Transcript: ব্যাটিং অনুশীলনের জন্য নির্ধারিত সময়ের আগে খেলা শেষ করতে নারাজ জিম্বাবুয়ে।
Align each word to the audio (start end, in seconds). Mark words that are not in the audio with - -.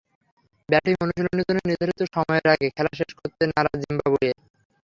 ব্যাটিং 0.69 0.93
অনুশীলনের 1.03 1.45
জন্য 1.47 1.59
নির্ধারিত 1.69 2.01
সময়ের 2.15 2.45
আগে 2.53 2.67
খেলা 2.75 2.91
শেষ 2.99 3.11
করতে 3.19 3.43
নারাজ 3.47 3.77
জিম্বাবুয়ে। 3.81 4.31